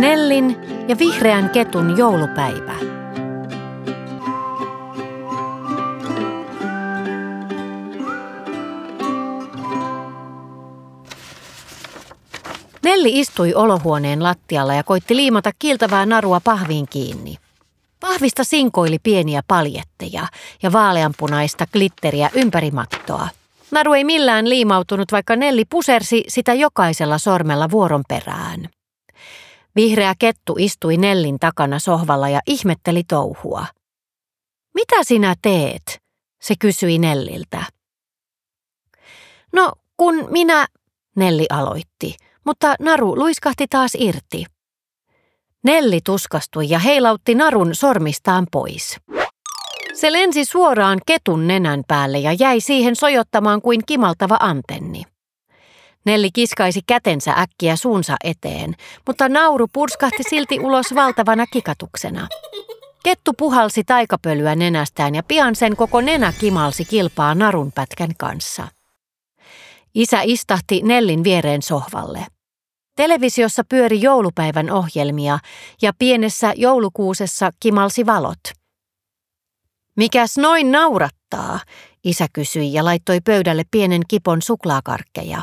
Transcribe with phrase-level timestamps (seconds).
[0.00, 0.56] Nellin
[0.88, 2.74] ja vihreän ketun joulupäivä.
[12.82, 17.36] Nelli istui olohuoneen lattialla ja koitti liimata kiiltävää narua pahviin kiinni.
[18.00, 20.26] Pahvista sinkoili pieniä paljetteja
[20.62, 23.28] ja vaaleanpunaista glitteriä ympäri mattoa.
[23.70, 28.68] Naru ei millään liimautunut, vaikka Nelli pusersi sitä jokaisella sormella vuoron perään.
[29.76, 33.66] Vihreä kettu istui Nellin takana sohvalla ja ihmetteli touhua.
[34.74, 36.00] Mitä sinä teet?
[36.42, 37.64] se kysyi Nelliltä.
[39.52, 40.66] No, kun minä,
[41.16, 44.44] Nelli aloitti, mutta naru luiskahti taas irti.
[45.64, 48.96] Nelli tuskastui ja heilautti narun sormistaan pois.
[49.94, 55.02] Se lensi suoraan ketun nenän päälle ja jäi siihen sojottamaan kuin kimaltava antenni.
[56.04, 58.74] Nelli kiskaisi kätensä äkkiä suunsa eteen,
[59.06, 62.28] mutta nauru purskahti silti ulos valtavana kikatuksena.
[63.04, 68.68] Kettu puhalsi taikapölyä nenästään ja pian sen koko nenä kimalsi kilpaa narun pätkän kanssa.
[69.94, 72.26] Isä istahti Nellin viereen sohvalle.
[72.96, 75.38] Televisiossa pyöri joulupäivän ohjelmia
[75.82, 78.40] ja pienessä joulukuusessa kimalsi valot.
[79.96, 81.60] Mikäs noin naurattaa,
[82.04, 85.42] isä kysyi ja laittoi pöydälle pienen kipon suklaakarkkeja.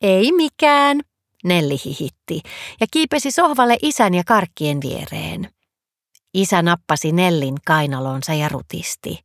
[0.00, 1.00] Ei mikään,
[1.44, 2.42] Nelli hihitti
[2.80, 5.50] ja kiipesi sohvalle isän ja karkkien viereen.
[6.34, 9.24] Isä nappasi Nellin kainalonsa ja rutisti.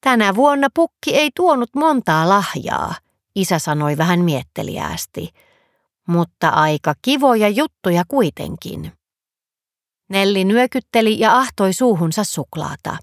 [0.00, 2.94] Tänä vuonna pukki ei tuonut montaa lahjaa,
[3.36, 5.28] isä sanoi vähän mietteliäästi–
[6.10, 8.92] mutta aika kivoja juttuja kuitenkin.
[10.08, 12.96] Nelli nyökytteli ja ahtoi suuhunsa suklaata.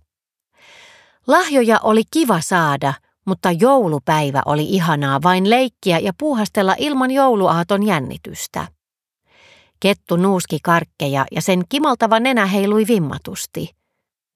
[1.27, 2.93] Lahjoja oli kiva saada,
[3.27, 8.67] mutta joulupäivä oli ihanaa vain leikkiä ja puuhastella ilman jouluaaton jännitystä.
[9.79, 13.75] Kettu nuuski karkkeja ja sen kimaltava nenä heilui vimmatusti.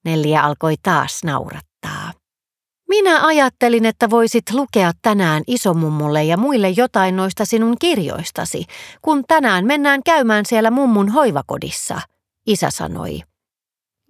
[0.04, 2.12] Nelliä alkoi taas naurattaa.
[2.88, 8.64] Minä ajattelin, että voisit lukea tänään isomummulle ja muille jotain noista sinun kirjoistasi,
[9.02, 12.00] kun tänään mennään käymään siellä mummun hoivakodissa,
[12.46, 13.20] isä sanoi.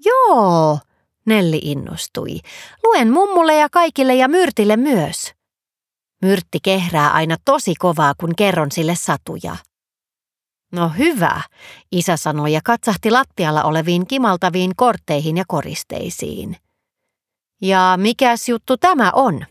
[0.04, 0.78] Joo,
[1.26, 2.38] Nelli innostui.
[2.84, 5.32] Luen mummulle ja kaikille ja Myrtille myös.
[6.22, 9.56] Myrtti kehrää aina tosi kovaa, kun kerron sille satuja.
[10.72, 11.40] No hyvä,
[11.92, 16.56] isä sanoi ja katsahti lattialla oleviin kimaltaviin kortteihin ja koristeisiin.
[17.62, 19.46] Ja mikäs juttu tämä on?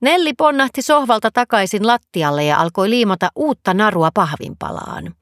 [0.00, 5.14] Nelli ponnahti sohvalta takaisin lattialle ja alkoi liimata uutta narua pahvinpalaan.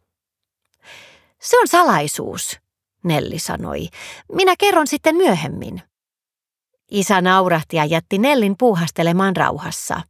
[1.40, 2.60] Se on salaisuus,
[3.04, 3.88] Nelli sanoi.
[4.32, 5.82] Minä kerron sitten myöhemmin.
[6.90, 10.00] Isä naurahti ja jätti Nellin puuhastelemaan rauhassa.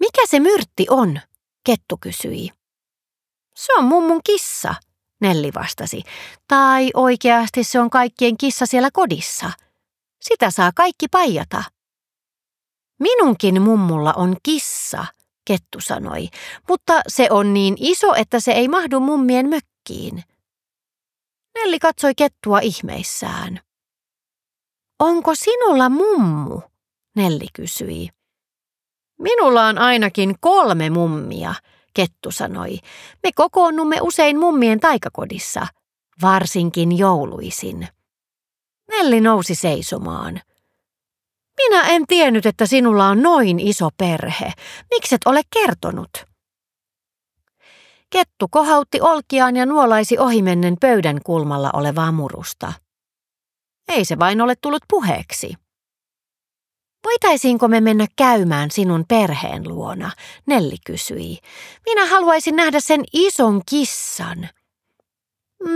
[0.00, 1.20] Mikä se myrtti on?
[1.64, 2.50] Kettu kysyi.
[3.54, 4.74] Se on mummun kissa,
[5.20, 6.02] Nelli vastasi.
[6.48, 9.50] Tai oikeasti se on kaikkien kissa siellä kodissa–
[10.20, 11.64] sitä saa kaikki paijata.
[13.00, 15.06] Minunkin mummulla on kissa,
[15.44, 16.28] Kettu sanoi,
[16.68, 20.24] mutta se on niin iso, että se ei mahdu mummien mökkiin.
[21.54, 23.60] Nelli katsoi Kettua ihmeissään.
[24.98, 26.60] Onko sinulla mummu?
[27.16, 28.08] Nelli kysyi.
[29.18, 31.54] Minulla on ainakin kolme mummia,
[31.94, 32.78] Kettu sanoi.
[33.22, 35.66] Me kokoonnumme usein mummien taikakodissa,
[36.22, 37.88] varsinkin jouluisin.
[38.88, 40.40] Nelli nousi seisomaan.
[41.56, 44.52] Minä en tiennyt, että sinulla on noin iso perhe.
[44.90, 46.29] Mikset ole kertonut?
[48.10, 52.72] Kettu kohautti olkiaan ja nuolaisi ohimennen pöydän kulmalla olevaa murusta.
[53.88, 55.54] Ei se vain ole tullut puheeksi.
[57.04, 60.10] Voitaisiinko me mennä käymään sinun perheen luona?
[60.46, 61.38] Nelli kysyi.
[61.86, 64.48] Minä haluaisin nähdä sen ison kissan.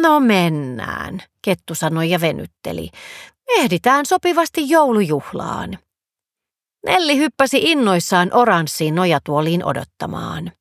[0.03, 2.91] No mennään, Kettu sanoi ja venytteli.
[3.49, 5.79] Ehditään sopivasti joulujuhlaan.
[6.87, 10.53] Nelli hyppäsi innoissaan oranssiin nojatuoliin odottamaan.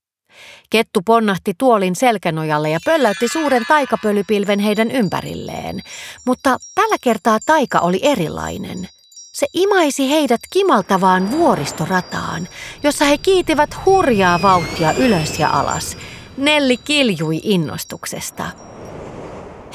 [0.74, 5.82] Kettu ponnahti tuolin selkänojalle ja pölläytti suuren taikapölypilven heidän ympärilleen,
[6.26, 8.90] mutta tällä kertaa taika oli erilainen.
[9.34, 12.48] Se imaisi heidät kimaltavaan vuoristorataan,
[12.84, 15.98] jossa he kiitivät hurjaa vauhtia ylös ja alas.
[16.38, 18.46] Nelli kiljui innostuksesta.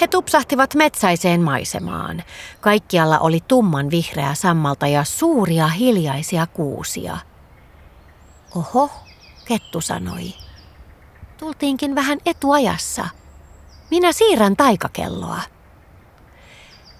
[0.01, 2.23] He tupsahtivat metsäiseen maisemaan.
[2.61, 7.19] Kaikkialla oli tumman vihreää sammalta ja suuria hiljaisia kuusia.
[8.55, 8.91] Oho,
[9.45, 10.48] kettu sanoi.
[11.39, 13.09] Tultiinkin vähän etuajassa.
[13.91, 15.41] Minä siirrän taikakelloa.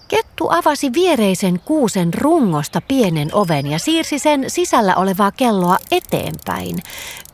[0.09, 6.83] Kettu avasi viereisen kuusen rungosta pienen oven ja siirsi sen sisällä olevaa kelloa eteenpäin.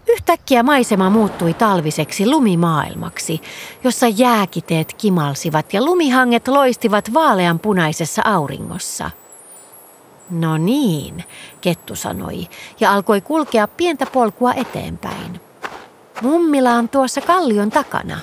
[0.09, 3.41] Yhtäkkiä maisema muuttui talviseksi lumimaailmaksi,
[3.85, 9.11] jossa jääkiteet kimalsivat ja lumihanget loistivat vaaleanpunaisessa auringossa.
[10.31, 11.25] No niin,
[11.61, 12.49] kettu sanoi
[12.81, 15.41] ja alkoi kulkea pientä polkua eteenpäin.
[16.23, 18.21] Mummila on tuossa kallion takana.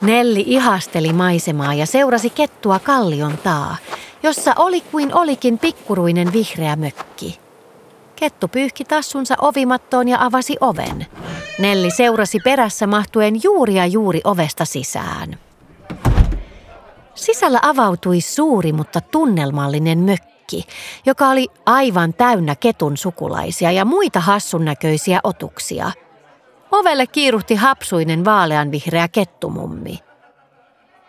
[0.00, 3.76] Nelli ihasteli maisemaa ja seurasi kettua kallion taa,
[4.22, 7.38] jossa oli kuin olikin pikkuruinen vihreä mökki.
[8.16, 11.06] Kettu pyyhki tassunsa ovimattoon ja avasi oven.
[11.58, 15.38] Nelli seurasi perässä mahtuen juuri ja juuri ovesta sisään.
[17.14, 20.33] Sisällä avautui suuri, mutta tunnelmallinen mökki,
[21.06, 25.92] joka oli aivan täynnä ketun sukulaisia ja muita hassun näköisiä otuksia.
[26.70, 29.98] Ovelle kiiruhti hapsuinen vaaleanvihreä kettumummi.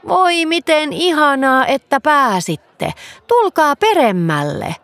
[0.07, 2.93] Voi miten ihanaa, että pääsitte.
[3.27, 4.75] Tulkaa peremmälle,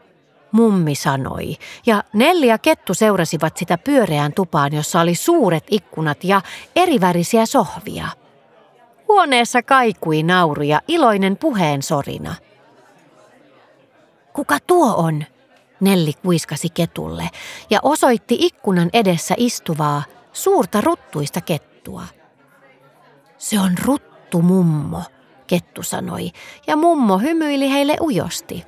[0.52, 1.56] mummi sanoi,
[1.86, 6.42] ja Nelli ja Kettu seurasivat sitä pyöreään tupaan, jossa oli suuret ikkunat ja
[6.76, 8.08] erivärisiä sohvia.
[9.08, 12.36] Huoneessa kaikui nauru ja iloinen puheen sorina.
[14.34, 15.24] Kuka tuo on?
[15.80, 17.30] Nelli kuiskasi ketulle
[17.70, 22.04] ja osoitti ikkunan edessä istuvaa, suurta ruttuista kettua.
[23.38, 25.04] Se on ruttu mummo,
[25.48, 26.32] kettu sanoi,
[26.68, 28.66] ja mummo hymyili heille ujosti.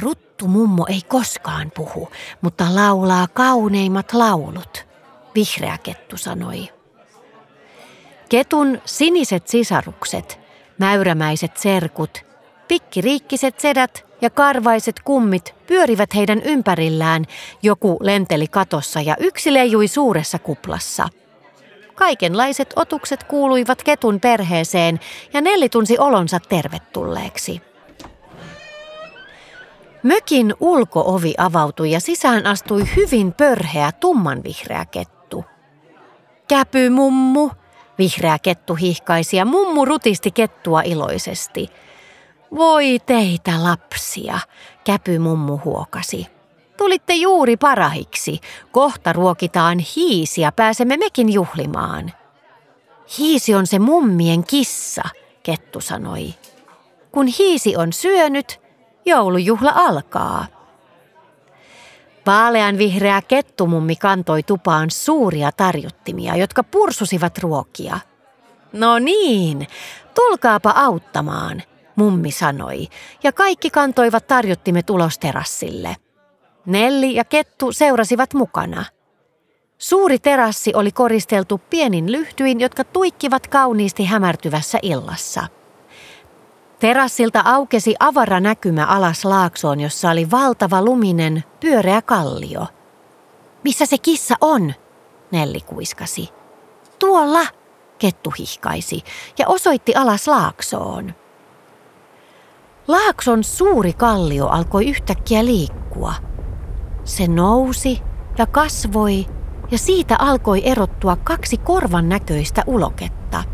[0.00, 2.08] Ruttu mummo ei koskaan puhu,
[2.40, 4.86] mutta laulaa kauneimmat laulut,
[5.34, 6.68] vihreä kettu sanoi.
[8.28, 10.40] Ketun siniset sisarukset,
[10.78, 12.18] mäyrämäiset serkut,
[12.68, 17.24] pikkiriikkiset sedät ja karvaiset kummit pyörivät heidän ympärillään,
[17.62, 21.08] joku lenteli katossa ja yksi leijui suuressa kuplassa.
[21.94, 25.00] Kaikenlaiset otukset kuuluivat ketun perheeseen
[25.32, 27.60] ja Nelli tunsi olonsa tervetulleeksi.
[30.02, 35.44] Mökin ulkoovi avautui ja sisään astui hyvin pörheä tummanvihreä kettu.
[36.48, 37.50] Käpy mummu,
[37.98, 41.68] vihreä kettu hihkaisi ja mummu rutisti kettua iloisesti.
[42.56, 44.38] Voi teitä lapsia,
[44.84, 46.26] käpy mummu huokasi.
[46.76, 48.40] Tulitte juuri parahiksi.
[48.72, 52.12] Kohta ruokitaan hiisi ja pääsemme mekin juhlimaan.
[53.18, 55.02] Hiisi on se mummien kissa,
[55.42, 56.34] kettu sanoi.
[57.12, 58.60] Kun hiisi on syönyt,
[59.06, 60.46] Joulujuhla alkaa.
[62.26, 68.00] Vaalean vihreä kettumummi kantoi tupaan suuria tarjottimia, jotka pursusivat ruokia.
[68.72, 69.66] No niin,
[70.14, 71.62] tulkaapa auttamaan,
[71.96, 72.88] mummi sanoi,
[73.22, 75.96] ja kaikki kantoivat tarjottimet ulos terassille.
[76.66, 78.84] Nelli ja Kettu seurasivat mukana.
[79.78, 85.46] Suuri terassi oli koristeltu pienin lyhtyin, jotka tuikkivat kauniisti hämärtyvässä illassa–
[86.82, 92.66] Terassilta aukesi avara näkymä alas laaksoon, jossa oli valtava luminen, pyöreä kallio.
[93.64, 94.74] Missä se kissa on?
[95.30, 96.28] Nelli kuiskasi.
[96.98, 97.46] Tuolla,
[97.98, 99.02] kettu hihkaisi
[99.38, 101.14] ja osoitti alas laaksoon.
[102.88, 106.14] Laakson suuri kallio alkoi yhtäkkiä liikkua.
[107.04, 108.02] Se nousi
[108.38, 109.26] ja kasvoi
[109.70, 113.44] ja siitä alkoi erottua kaksi korvan näköistä uloketta.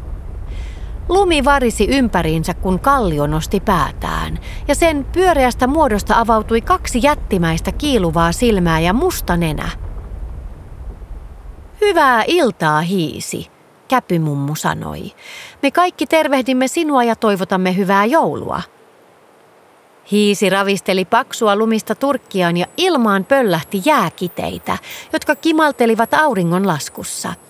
[1.08, 4.38] Lumi varisi ympäriinsä, kun kallio nosti päätään,
[4.68, 9.68] ja sen pyöreästä muodosta avautui kaksi jättimäistä kiiluvaa silmää ja musta nenä.
[11.80, 13.50] Hyvää iltaa, hiisi,
[13.88, 15.12] käpymummu sanoi.
[15.62, 18.62] Me kaikki tervehdimme sinua ja toivotamme hyvää joulua.
[20.12, 24.78] Hiisi ravisteli paksua lumista turkkiaan ja ilmaan pöllähti jääkiteitä,
[25.12, 27.34] jotka kimaltelivat auringon laskussa–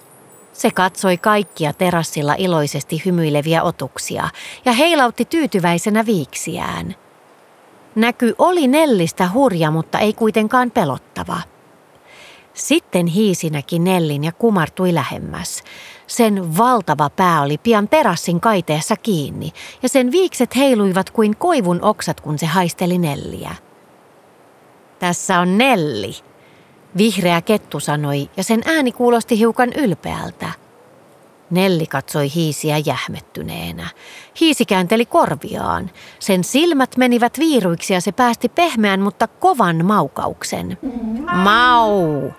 [0.59, 4.29] se katsoi kaikkia terassilla iloisesti hymyileviä otuksia
[4.65, 6.97] ja heilautti tyytyväisenä viiksiään.
[7.95, 11.41] Näky oli Nellistä hurja, mutta ei kuitenkaan pelottava.
[12.59, 15.63] Sitten hiisi näki Nellin ja kumartui lähemmäs.
[16.07, 22.21] Sen valtava pää oli pian terassin kaiteessa kiinni ja sen viikset heiluivat kuin koivun oksat,
[22.21, 23.55] kun se haisteli Nelliä.
[24.99, 26.17] Tässä on Nelli,
[26.97, 30.51] Vihreä kettu sanoi ja sen ääni kuulosti hiukan ylpeältä.
[31.51, 33.89] Nelli katsoi hiisiä jähmettyneenä.
[34.41, 35.91] Hiisi käänteli korviaan.
[36.19, 40.79] Sen silmät menivät viiruiksi ja se päästi pehmeän, mutta kovan maukauksen.
[41.45, 42.31] Mau!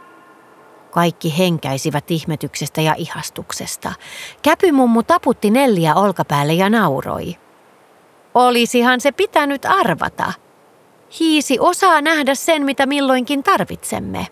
[0.92, 3.92] Kaikki henkäisivät ihmetyksestä ja ihastuksesta.
[4.42, 7.36] Käpymummu taputti Nelliä olkapäälle ja nauroi.
[8.34, 10.34] Olisihan se pitänyt arvata.
[11.20, 14.28] Hiisi osaa nähdä sen, mitä milloinkin tarvitsemme.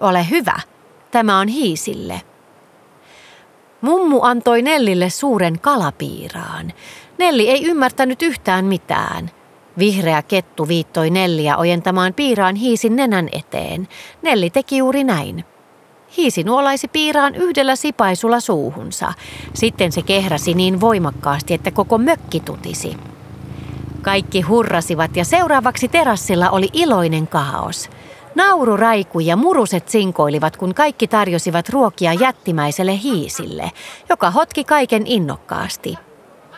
[0.00, 0.60] Ole hyvä,
[1.10, 2.22] tämä on hiisille.
[3.80, 6.72] Mummu antoi Nellille suuren kalapiiraan.
[7.18, 9.30] Nelli ei ymmärtänyt yhtään mitään.
[9.78, 13.88] Vihreä kettu viittoi Nelliä ojentamaan piiraan hiisin nenän eteen.
[14.22, 15.44] Nelli teki juuri näin.
[16.16, 19.12] Hiisi nuolaisi piiraan yhdellä sipaisulla suuhunsa.
[19.54, 22.96] Sitten se kehräsi niin voimakkaasti, että koko mökki tutisi.
[24.02, 27.90] Kaikki hurrasivat ja seuraavaksi terassilla oli iloinen kaos.
[28.34, 33.70] Nauru raikui ja muruset sinkoilivat, kun kaikki tarjosivat ruokia jättimäiselle hiisille,
[34.08, 35.98] joka hotki kaiken innokkaasti.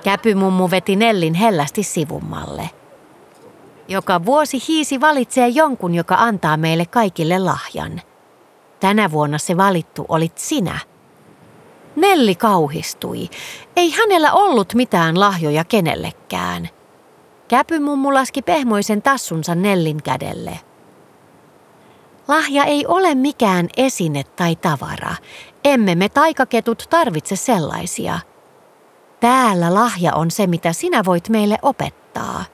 [0.04, 2.70] Käpymummu veti Nellin hellästi sivummalle.
[3.88, 8.00] Joka vuosi hiisi valitsee jonkun, joka antaa meille kaikille lahjan.
[8.80, 10.78] Tänä vuonna se valittu olit sinä.
[11.97, 13.28] Nelli kauhistui.
[13.76, 16.68] Ei hänellä ollut mitään lahjoja kenellekään.
[17.49, 20.61] Käpymummu laski pehmoisen tassunsa Nellin kädelle.
[22.28, 25.14] Lahja ei ole mikään esine tai tavara.
[25.64, 28.18] Emme me taikaketut tarvitse sellaisia.
[29.21, 32.45] Täällä lahja on se, mitä sinä voit meille opettaa.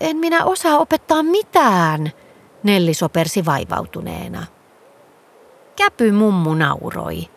[0.00, 2.12] En minä osaa opettaa mitään,
[2.62, 4.46] Nelli sopersi vaivautuneena.
[5.76, 7.28] Käpy mummu nauroi.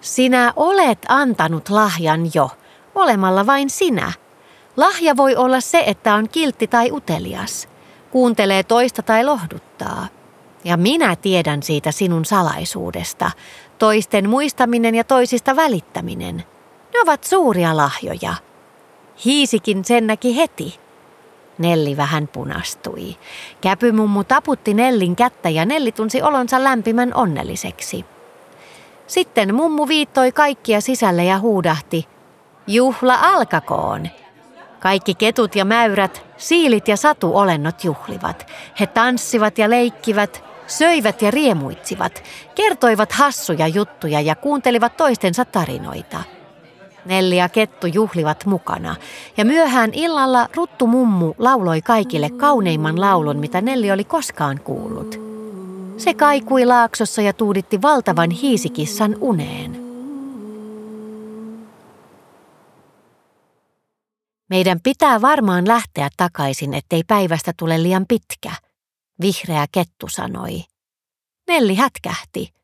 [0.00, 2.50] Sinä olet antanut lahjan jo,
[2.94, 4.12] olemalla vain sinä.
[4.76, 7.68] Lahja voi olla se, että on kiltti tai utelias,
[8.10, 10.06] kuuntelee toista tai lohduttaa.
[10.64, 13.30] Ja minä tiedän siitä sinun salaisuudesta,
[13.78, 16.36] toisten muistaminen ja toisista välittäminen.
[16.94, 18.34] Ne ovat suuria lahjoja.
[19.24, 20.81] Hiisikin sen näki heti.
[21.58, 23.16] Nelli vähän punastui.
[23.60, 28.04] Käpymummu taputti Nellin kättä ja Nelli tunsi olonsa lämpimän onnelliseksi.
[29.06, 32.08] Sitten mummu viittoi kaikkia sisälle ja huudahti,
[32.66, 34.08] juhla alkakoon.
[34.80, 38.46] Kaikki ketut ja mäyrät, siilit ja satuolennot juhlivat.
[38.80, 42.22] He tanssivat ja leikkivät, söivät ja riemuitsivat,
[42.54, 46.22] kertoivat hassuja juttuja ja kuuntelivat toistensa tarinoita.
[47.04, 48.96] Nelli ja Kettu juhlivat mukana,
[49.36, 55.20] ja myöhään illalla Ruttu Mummu lauloi kaikille kauneimman laulun, mitä Nelli oli koskaan kuullut.
[55.96, 59.82] Se kaikui laaksossa ja tuuditti valtavan hiisikissan uneen.
[64.50, 68.52] Meidän pitää varmaan lähteä takaisin, ettei päivästä tule liian pitkä,
[69.20, 70.64] vihreä kettu sanoi.
[71.48, 72.61] Nelli hätkähti.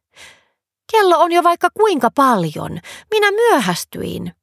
[0.92, 2.80] Kello on jo vaikka kuinka paljon.
[3.11, 4.35] Minä myöhästyin.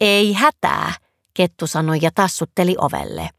[0.00, 0.92] Ei hätää,
[1.34, 3.30] kettu sanoi ja tassutteli ovelle.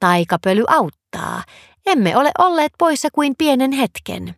[0.00, 1.44] Taikapöly auttaa.
[1.86, 4.34] Emme ole olleet poissa kuin pienen hetken.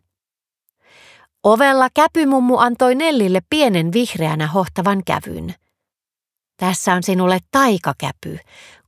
[1.43, 5.55] Ovella käpymummu antoi Nellille pienen vihreänä hohtavan kävyn.
[6.57, 8.39] Tässä on sinulle taikakäpy.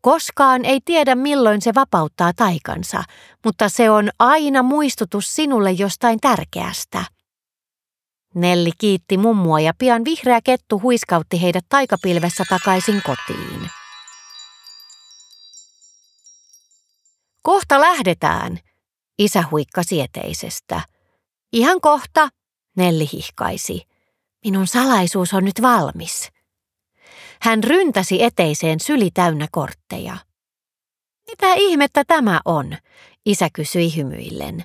[0.02, 3.04] Koskaan ei tiedä milloin se vapauttaa taikansa,
[3.46, 7.15] mutta se on aina muistutus sinulle jostain tärkeästä.
[8.36, 13.70] Nelli kiitti mummua ja pian vihreä kettu huiskautti heidät taikapilvessä takaisin kotiin.
[17.42, 18.60] Kohta lähdetään,
[19.20, 20.82] isä huikkasi eteisestä.
[21.54, 22.30] Ihan kohta,
[22.78, 23.82] Nelli hihkaisi.
[24.46, 26.30] Minun salaisuus on nyt valmis.
[27.42, 30.18] Hän ryntäsi eteiseen syli täynnä kortteja.
[31.28, 32.78] Mitä ihmettä tämä on?
[33.26, 34.64] Isä kysyi hymyillen.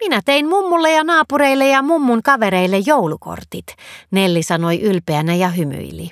[0.00, 3.66] Minä tein mummulle ja naapureille ja mummun kavereille joulukortit,
[4.10, 6.10] Nelli sanoi ylpeänä ja hymyili.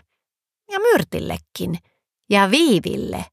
[0.73, 1.79] Ja Myrtillekin.
[2.31, 3.25] Ja Viiville.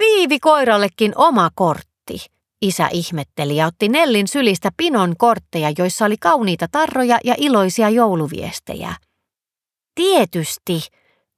[0.00, 2.26] Viivi koirallekin oma kortti,
[2.62, 8.94] isä ihmetteli ja otti Nellin sylistä pinon kortteja, joissa oli kauniita tarroja ja iloisia jouluviestejä.
[9.94, 10.80] Tietysti,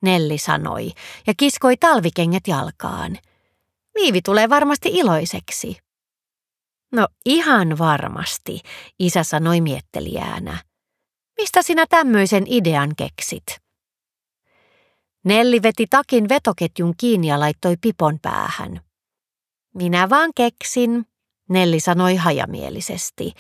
[0.03, 0.91] Nelli sanoi
[1.27, 3.19] ja kiskoi talvikengät jalkaan.
[3.95, 5.86] Viivi tulee varmasti iloiseksi.
[6.97, 8.61] No ihan varmasti,
[8.99, 10.59] isä sanoi miettelijäänä.
[11.41, 13.45] Mistä sinä tämmöisen idean keksit?
[15.25, 18.81] Nelli veti takin vetoketjun kiinni ja laittoi pipon päähän.
[19.75, 21.07] Minä vaan keksin,
[21.49, 23.33] Nelli sanoi hajamielisesti.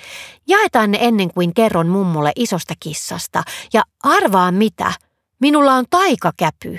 [0.46, 3.42] Jaetaan ne ennen kuin kerron mummulle isosta kissasta.
[3.72, 4.92] Ja arvaa mitä,
[5.40, 6.78] minulla on taikakäpy.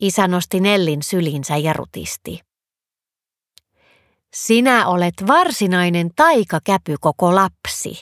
[0.00, 2.47] Isä nosti Nellin sylinsä ja rutisti.
[4.34, 8.00] Sinä olet varsinainen taikakäpy koko lapsi,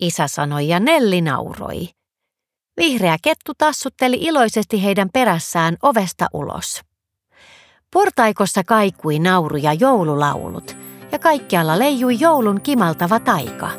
[0.00, 1.88] isä sanoi ja Nelli nauroi.
[2.76, 6.80] Vihreä kettu tassutteli iloisesti heidän perässään ovesta ulos.
[7.92, 10.76] Portaikossa kaikui nauru ja joululaulut,
[11.12, 13.70] ja kaikkialla leijui joulun kimaltava taika.